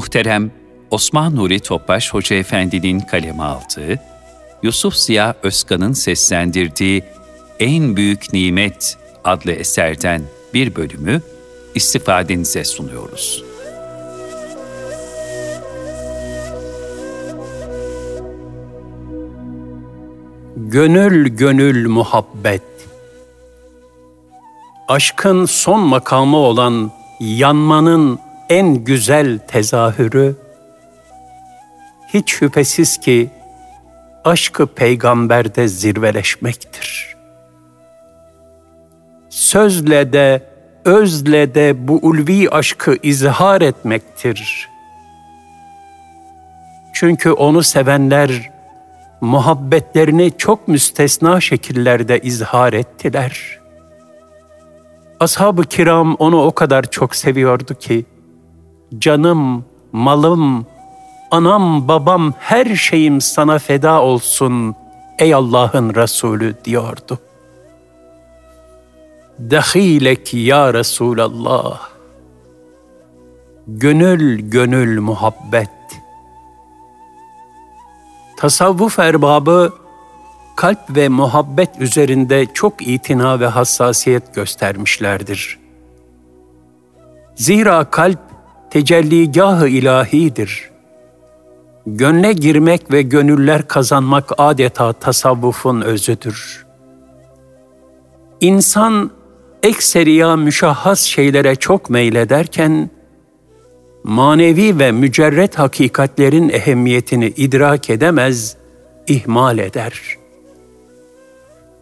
[0.00, 0.50] muhterem
[0.90, 4.00] Osman Nuri Topbaş Hoca Efendi'nin kaleme aldığı,
[4.62, 7.02] Yusuf Ziya Özkan'ın seslendirdiği
[7.60, 10.22] En Büyük Nimet adlı eserden
[10.54, 11.22] bir bölümü
[11.74, 13.44] istifadenize sunuyoruz.
[20.56, 22.62] Gönül gönül muhabbet
[24.88, 30.34] Aşkın son makamı olan yanmanın en güzel tezahürü,
[32.14, 33.30] hiç şüphesiz ki
[34.24, 37.16] aşkı peygamberde zirveleşmektir.
[39.28, 40.42] Sözle de,
[40.84, 44.68] özle de bu ulvi aşkı izhar etmektir.
[46.92, 48.50] Çünkü onu sevenler,
[49.20, 53.60] muhabbetlerini çok müstesna şekillerde izhar ettiler.
[55.20, 58.04] Ashab-ı kiram onu o kadar çok seviyordu ki,
[58.98, 60.66] canım, malım,
[61.30, 64.74] anam, babam, her şeyim sana feda olsun
[65.18, 67.18] ey Allah'ın Resulü diyordu.
[69.38, 71.88] Dahilek ya Resulallah.
[73.66, 75.70] Gönül gönül muhabbet.
[78.36, 79.72] Tasavvuf erbabı
[80.56, 85.58] kalp ve muhabbet üzerinde çok itina ve hassasiyet göstermişlerdir.
[87.34, 88.29] Zira kalp
[88.70, 90.70] tecelligahı ilahidir.
[91.86, 96.66] Gönle girmek ve gönüller kazanmak adeta tasavvufun özüdür.
[98.40, 99.10] İnsan
[99.62, 102.90] ekseriya müşahhas şeylere çok meylederken,
[104.04, 108.56] manevi ve mücerret hakikatlerin ehemmiyetini idrak edemez,
[109.06, 110.02] ihmal eder.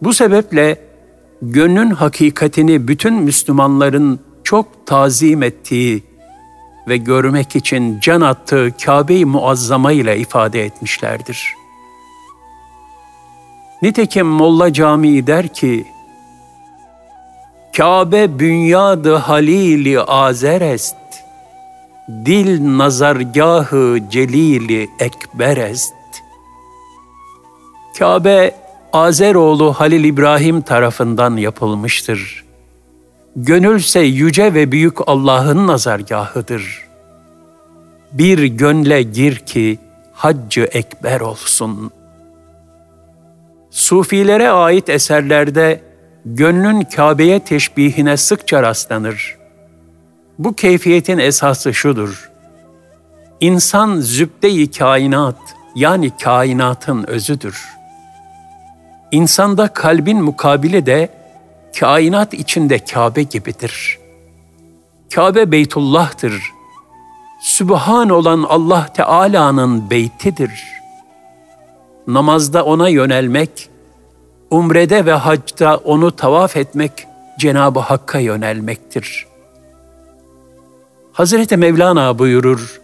[0.01, 0.77] Bu sebeple
[1.41, 6.08] gönlün hakikatini bütün Müslümanların çok tazim ettiği
[6.89, 11.53] ve görmek için can attığı Kabe-i Muazzama ile ifade etmişlerdir.
[13.81, 15.87] Nitekim Molla Camii der ki,
[17.77, 20.95] Kabe bünyadı halili azer est,
[22.25, 25.93] dil nazargahı celili ekber est.
[27.99, 28.55] Kabe,
[28.93, 32.48] Azeroğlu Halil İbrahim tarafından yapılmıştır.
[33.35, 36.87] Gönülse yüce ve büyük Allah'ın nazargahıdır.
[38.11, 39.79] Bir gönle gir ki
[40.13, 41.91] haccı ekber olsun.
[43.69, 45.81] Sufilere ait eserlerde
[46.25, 49.37] gönlün Kabe'ye teşbihine sıkça rastlanır.
[50.39, 52.31] Bu keyfiyetin esası şudur.
[53.39, 55.37] İnsan zübde-i kainat
[55.75, 57.63] yani kainatın özüdür.
[59.11, 61.18] İnsanda kalbin mukabili de
[61.79, 63.99] kainat içinde Kabe gibidir.
[65.15, 66.41] Kabe Beytullah'tır.
[67.41, 70.63] Sübhan olan Allah Teala'nın beytidir.
[72.07, 73.69] Namazda ona yönelmek,
[74.49, 76.91] umrede ve hacda onu tavaf etmek
[77.39, 79.27] Cenab-ı Hakk'a yönelmektir.
[81.13, 82.79] Hazreti Mevlana buyurur,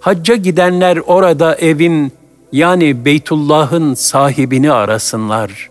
[0.00, 2.12] Hacca gidenler orada evin
[2.52, 5.69] yani Beytullah'ın sahibini arasınlar.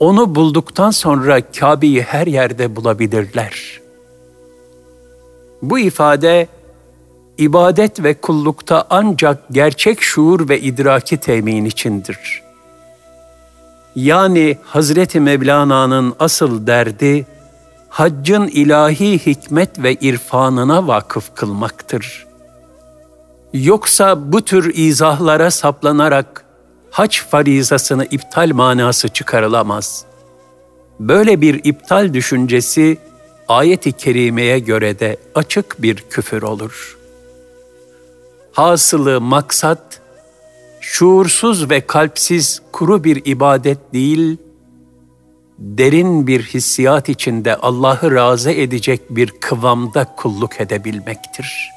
[0.00, 3.80] Onu bulduktan sonra Kabe'yi her yerde bulabilirler.
[5.62, 6.48] Bu ifade
[7.38, 12.42] ibadet ve kullukta ancak gerçek şuur ve idraki temin içindir.
[13.96, 17.26] Yani Hazreti Mevlana'nın asıl derdi
[17.88, 22.26] haccın ilahi hikmet ve irfanına vakıf kılmaktır.
[23.52, 26.45] Yoksa bu tür izahlara saplanarak
[26.90, 30.04] hac farizasını iptal manası çıkarılamaz.
[31.00, 32.98] Böyle bir iptal düşüncesi
[33.48, 36.98] ayet-i kerimeye göre de açık bir küfür olur.
[38.52, 40.00] Hasılı maksat,
[40.80, 44.36] şuursuz ve kalpsiz kuru bir ibadet değil,
[45.58, 51.75] derin bir hissiyat içinde Allah'ı razı edecek bir kıvamda kulluk edebilmektir.''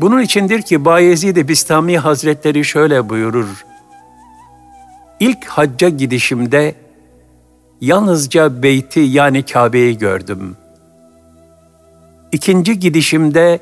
[0.00, 3.64] Bunun içindir ki Bayezid-i Bistami Hazretleri şöyle buyurur.
[5.20, 6.74] İlk hacca gidişimde
[7.80, 10.56] yalnızca beyti yani Kabe'yi gördüm.
[12.32, 13.60] İkinci gidişimde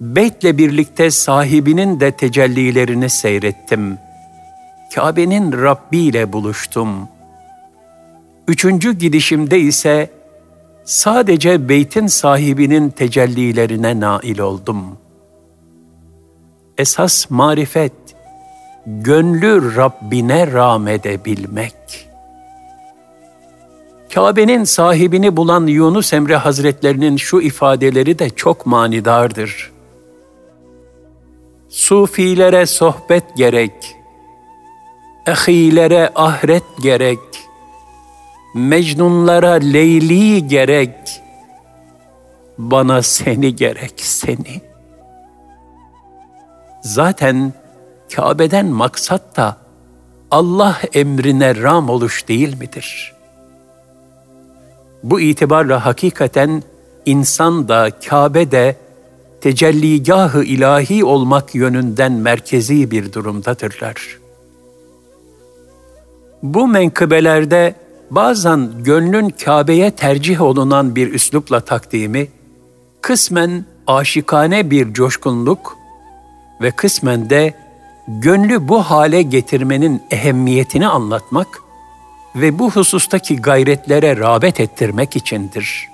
[0.00, 3.98] beytle birlikte sahibinin de tecellilerini seyrettim.
[4.94, 7.08] Kabe'nin Rabbi ile buluştum.
[8.48, 10.10] Üçüncü gidişimde ise
[10.84, 15.07] sadece beytin sahibinin tecellilerine nail oldum.''
[16.78, 17.92] Esas marifet,
[18.86, 21.74] gönlü Rabbine rağmedebilmek.
[24.14, 29.72] Kabe'nin sahibini bulan Yunus Emre Hazretlerinin şu ifadeleri de çok manidardır.
[31.68, 33.96] Sufilere sohbet gerek,
[35.26, 37.18] ehilere ahret gerek,
[38.54, 41.22] mecnunlara leyli gerek,
[42.58, 44.67] bana seni gerek seni.
[46.80, 47.52] Zaten
[48.14, 49.56] Kabe'den maksat da
[50.30, 53.14] Allah emrine ram oluş değil midir?
[55.02, 56.62] Bu itibarla hakikaten
[57.06, 58.76] insan da Kabe de
[59.40, 64.18] tecelligahı ilahi olmak yönünden merkezi bir durumdadırlar.
[66.42, 67.74] Bu menkıbelerde
[68.10, 72.28] bazen gönlün Kabe'ye tercih olunan bir üslupla takdimi,
[73.00, 75.77] kısmen aşikane bir coşkunluk
[76.60, 77.54] ve kısmen de
[78.08, 81.48] gönlü bu hale getirmenin ehemmiyetini anlatmak
[82.34, 85.88] ve bu husustaki gayretlere rağbet ettirmek içindir.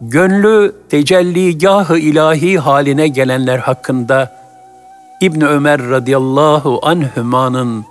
[0.00, 4.42] Gönlü tecelligahı ilahi haline gelenler hakkında
[5.20, 7.84] İbn Ömer radıyallahu anhümanın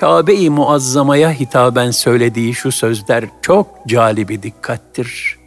[0.00, 5.43] Kabe-i Muazzama'ya hitaben söylediği şu sözler çok calibi dikkattir.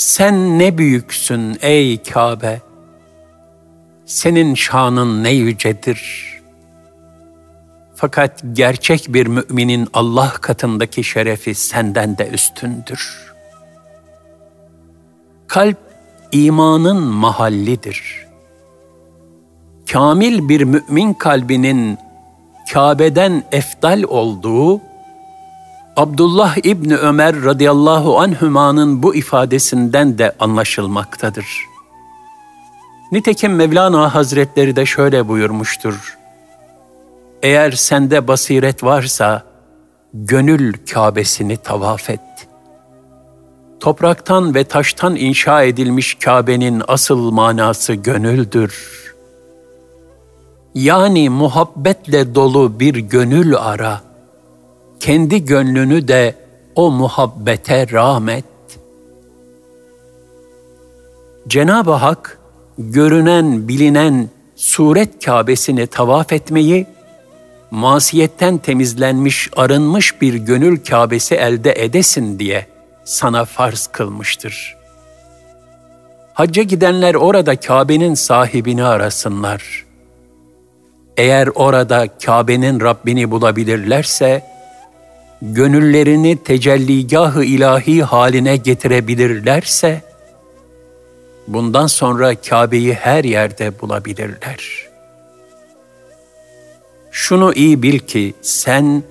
[0.00, 2.60] Sen ne büyüksün ey Kabe!
[4.06, 6.24] Senin şanın ne yücedir.
[7.94, 13.32] Fakat gerçek bir müminin Allah katındaki şerefi senden de üstündür.
[15.46, 15.78] Kalp
[16.32, 18.26] imanın mahallidir.
[19.92, 21.98] Kamil bir mümin kalbinin
[22.72, 24.80] Kabe'den efdal olduğu
[25.96, 31.46] Abdullah İbni Ömer radıyallahu anhümanın bu ifadesinden de anlaşılmaktadır.
[33.12, 36.18] Nitekim Mevlana Hazretleri de şöyle buyurmuştur.
[37.42, 39.42] Eğer sende basiret varsa,
[40.14, 42.20] gönül Kabe'sini tavaf et.
[43.80, 49.00] Topraktan ve taştan inşa edilmiş Kabe'nin asıl manası gönüldür.
[50.74, 54.09] Yani muhabbetle dolu bir gönül ara.''
[55.00, 56.34] Kendi gönlünü de
[56.74, 58.44] o muhabbete rahmet.
[61.48, 62.38] Cenab-ı Hak
[62.78, 66.86] görünen, bilinen suret Kâbesini tavaf etmeyi,
[67.70, 72.66] masiyetten temizlenmiş, arınmış bir gönül Kâbesi elde edesin diye
[73.04, 74.76] sana farz kılmıştır.
[76.34, 79.86] Hacca gidenler orada Kabe'nin sahibini arasınlar.
[81.16, 84.44] Eğer orada Kabe'nin Rabbini bulabilirlerse,
[85.42, 90.02] gönüllerini tecelligahı ilahi haline getirebilirlerse,
[91.46, 94.88] bundan sonra Kabe'yi her yerde bulabilirler.
[97.10, 99.02] Şunu iyi bil ki sen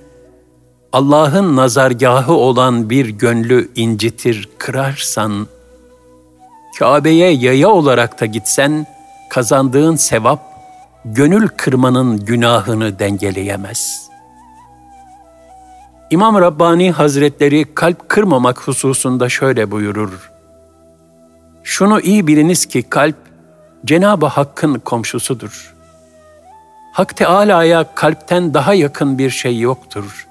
[0.93, 5.47] Allah'ın nazargahı olan bir gönlü incitir, kırarsan,
[6.79, 8.87] Kabe'ye yaya olarak da gitsen,
[9.29, 10.41] kazandığın sevap,
[11.05, 14.08] gönül kırmanın günahını dengeleyemez.''
[16.09, 20.31] İmam Rabbani Hazretleri kalp kırmamak hususunda şöyle buyurur.
[21.63, 23.15] Şunu iyi biliniz ki kalp
[23.85, 25.75] Cenab-ı Hakk'ın komşusudur.
[26.93, 30.27] Hak Teâlâ'ya kalpten daha yakın bir şey yoktur.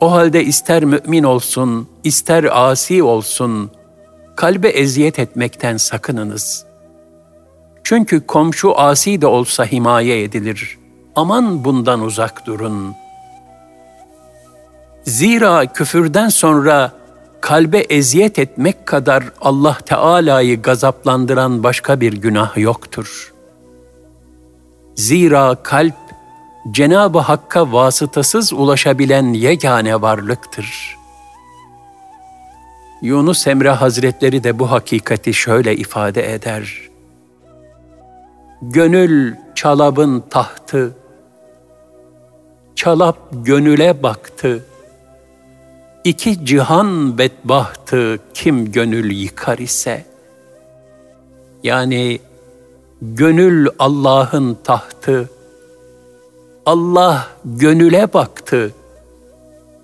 [0.00, 3.70] O halde ister mümin olsun, ister asi olsun,
[4.36, 6.66] kalbe eziyet etmekten sakınınız.
[7.84, 10.78] Çünkü komşu asi de olsa himaye edilir.
[11.16, 13.07] Aman bundan uzak durun.''
[15.08, 16.92] Zira küfürden sonra
[17.40, 23.32] kalbe eziyet etmek kadar Allah Teala'yı gazaplandıran başka bir günah yoktur.
[24.94, 25.94] Zira kalp
[26.70, 30.96] Cenab-ı Hakk'a vasıtasız ulaşabilen yegane varlıktır.
[33.02, 36.88] Yunus Emre Hazretleri de bu hakikati şöyle ifade eder.
[38.62, 40.96] Gönül çalabın tahtı,
[42.76, 44.77] çalap gönüle baktı.''
[46.08, 50.06] İki cihan bedbahtı kim gönül yıkar ise,
[51.62, 52.20] yani
[53.02, 55.30] gönül Allah'ın tahtı,
[56.66, 58.74] Allah gönüle baktı,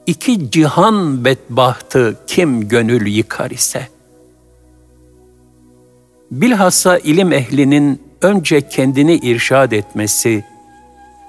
[0.07, 3.89] İki cihan bedbahtı kim gönül yıkar ise.
[6.31, 10.45] Bilhassa ilim ehlinin önce kendini irşad etmesi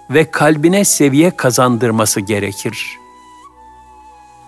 [0.10, 3.05] ve kalbine seviye kazandırması gerekir.''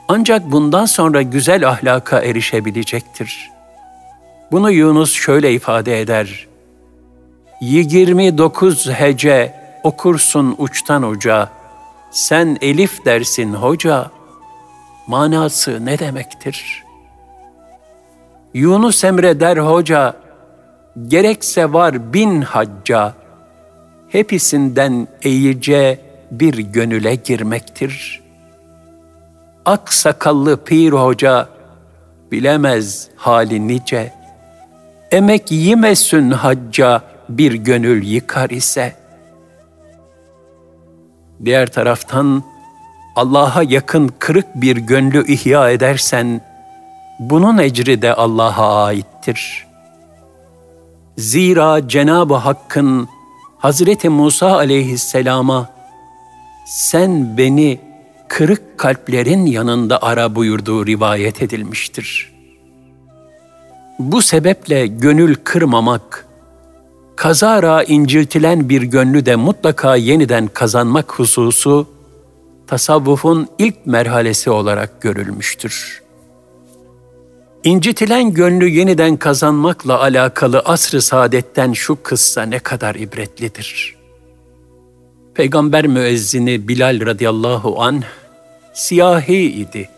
[0.07, 3.51] Ancak bundan sonra güzel ahlaka erişebilecektir.
[4.51, 6.47] Bunu Yunus şöyle ifade eder.
[7.61, 11.49] 29 hece okursun uçtan uca,
[12.11, 14.11] sen elif dersin hoca,
[15.07, 16.83] manası ne demektir?
[18.53, 20.15] Yunus Emre der hoca,
[21.07, 23.13] gerekse var bin hacca,
[24.09, 25.99] hepsinden eyice
[26.31, 28.26] bir gönüle girmektir.
[29.67, 31.49] Ak sakallı pir hoca,
[32.31, 34.13] bilemez hali nice,
[35.11, 38.95] emek yemesün hacca bir gönül yıkar ise.
[41.45, 42.43] Diğer taraftan
[43.15, 46.41] Allah'a yakın kırık bir gönlü ihya edersen,
[47.19, 49.67] bunun ecri de Allah'a aittir.
[51.17, 53.07] Zira Cenab-ı Hakk'ın
[53.57, 55.69] Hazreti Musa aleyhisselama
[56.65, 57.86] sen beni
[58.27, 62.33] kırık kalplerin yanında ara buyurduğu rivayet edilmiştir.
[63.99, 66.25] Bu sebeple gönül kırmamak,
[67.15, 71.87] kazara inciltilen bir gönlü de mutlaka yeniden kazanmak hususu,
[72.67, 76.01] tasavvufun ilk merhalesi olarak görülmüştür.
[77.63, 83.96] İncitilen gönlü yeniden kazanmakla alakalı asr-ı saadetten şu kıssa ne kadar ibretlidir.
[85.37, 88.03] Peygamber müezzini Bilal radıyallahu an
[88.73, 89.89] siyahi idi.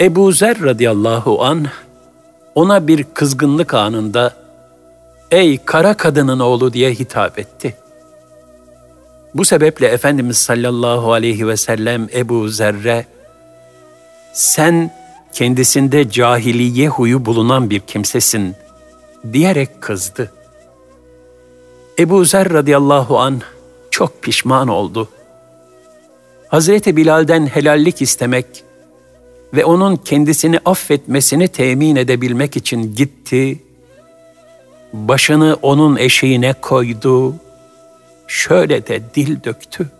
[0.00, 1.66] Ebu Zer radıyallahu an
[2.54, 4.34] ona bir kızgınlık anında
[5.30, 7.76] ''Ey kara kadının oğlu'' diye hitap etti.
[9.34, 13.06] Bu sebeple Efendimiz sallallahu aleyhi ve sellem Ebu Zerre
[14.32, 14.90] ''Sen
[15.32, 18.56] kendisinde cahiliye huyu bulunan bir kimsesin.''
[19.32, 20.32] diyerek kızdı.
[21.98, 23.40] Ebu Zer radıyallahu an
[23.94, 25.08] çok pişman oldu.
[26.48, 28.46] Hazreti Bilal'den helallik istemek
[29.54, 33.62] ve onun kendisini affetmesini temin edebilmek için gitti,
[34.92, 37.34] başını onun eşiğine koydu,
[38.26, 39.90] şöyle de dil döktü.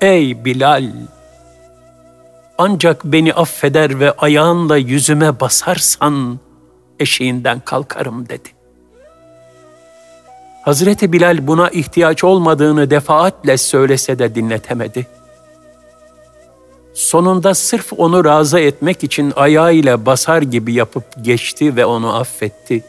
[0.00, 0.92] Ey Bilal!
[2.58, 6.38] Ancak beni affeder ve ayağınla yüzüme basarsan
[6.98, 8.57] eşiğinden kalkarım dedi.
[10.68, 15.06] Hazreti Bilal buna ihtiyaç olmadığını defaatle söylese de dinletemedi.
[16.94, 22.84] Sonunda sırf onu razı etmek için ayağıyla basar gibi yapıp geçti ve onu affetti.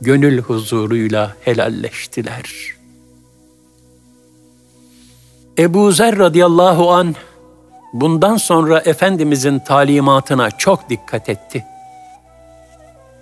[0.00, 2.74] Gönül huzuruyla helalleştiler.
[5.58, 7.14] Ebu Zer radıyallahu an
[7.92, 11.64] bundan sonra Efendimizin talimatına çok dikkat etti.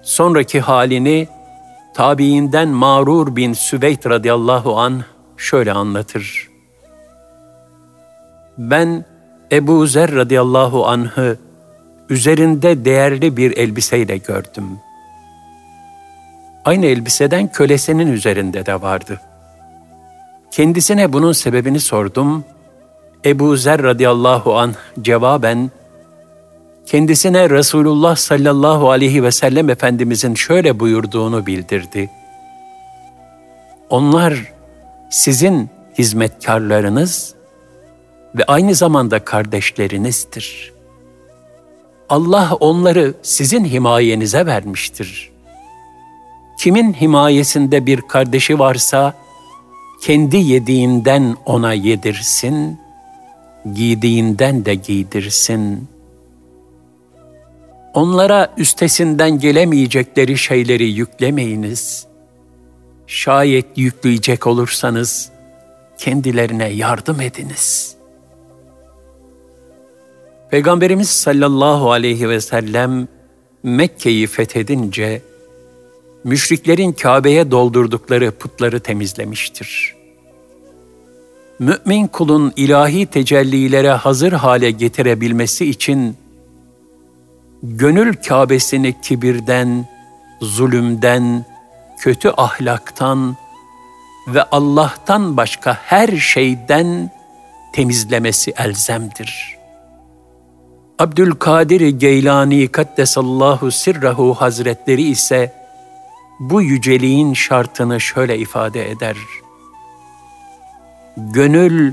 [0.02, 1.28] Sonraki halini
[1.94, 5.04] tabiinden Mağrur bin Süveyt radıyallahu an
[5.36, 6.48] şöyle anlatır.
[8.58, 9.04] Ben
[9.52, 11.38] Ebu Zer radıyallahu anh'ı
[12.10, 14.64] üzerinde değerli bir elbiseyle gördüm.
[16.64, 19.20] Aynı elbiseden kölesinin üzerinde de vardı.
[20.50, 22.44] Kendisine bunun sebebini sordum.
[23.24, 25.70] Ebu Zer radıyallahu anh cevaben,
[26.86, 32.10] kendisine Resulullah sallallahu aleyhi ve sellem Efendimizin şöyle buyurduğunu bildirdi.
[33.90, 34.52] Onlar
[35.10, 37.34] sizin hizmetkarlarınız
[38.34, 40.72] ve aynı zamanda kardeşlerinizdir.
[42.08, 45.32] Allah onları sizin himayenize vermiştir.
[46.58, 49.14] Kimin himayesinde bir kardeşi varsa,
[50.02, 52.78] kendi yediğinden ona yedirsin,
[53.74, 55.88] giydiğinden de giydirsin.
[57.94, 62.06] Onlara üstesinden gelemeyecekleri şeyleri yüklemeyiniz.
[63.06, 65.30] Şayet yükleyecek olursanız,
[65.98, 68.02] kendilerine yardım ediniz.''
[70.52, 73.08] Peygamberimiz sallallahu aleyhi ve sellem
[73.62, 75.22] Mekke'yi fethedince
[76.24, 79.94] müşriklerin Kabe'ye doldurdukları putları temizlemiştir.
[81.58, 86.16] Mümin kulun ilahi tecellilere hazır hale getirebilmesi için
[87.62, 89.86] gönül Kabe'sini kibirden,
[90.40, 91.44] zulümden,
[91.98, 93.36] kötü ahlaktan
[94.28, 97.10] ve Allah'tan başka her şeyden
[97.72, 99.62] temizlemesi elzemdir.''
[101.02, 105.52] Abdülkadir Geylani Kaddesallahu Sirrahu Hazretleri ise
[106.40, 109.16] bu yüceliğin şartını şöyle ifade eder.
[111.16, 111.92] Gönül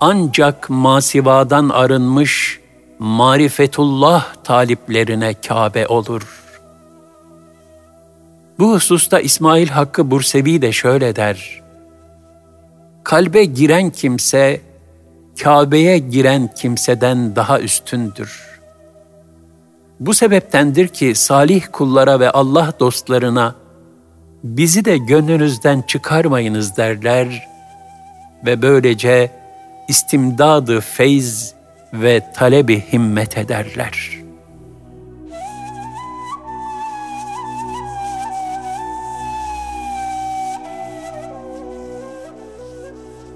[0.00, 2.60] ancak masivadan arınmış
[2.98, 6.44] marifetullah taliplerine Kabe olur.
[8.58, 11.62] Bu hususta İsmail Hakkı Bursevi de şöyle der.
[13.04, 14.60] Kalbe giren kimse,
[15.42, 18.60] Kabe'ye giren kimseden daha üstündür.
[20.00, 23.54] Bu sebeptendir ki salih kullara ve Allah dostlarına
[24.44, 27.48] bizi de gönlünüzden çıkarmayınız derler
[28.46, 29.30] ve böylece
[29.88, 31.57] istimdadı feyz
[31.92, 34.18] ve talebi himmet ederler.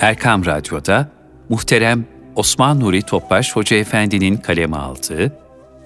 [0.01, 1.09] Erkam Radyo'da
[1.49, 2.05] muhterem
[2.37, 5.33] Osman Nuri Topbaş Hoca Efendi'nin kaleme aldığı,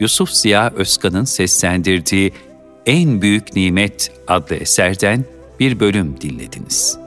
[0.01, 2.33] Yusuf Ziya Özkan'ın seslendirdiği
[2.87, 5.25] En Büyük Nimet adlı eserden
[5.61, 7.06] bir bölüm dinlediniz.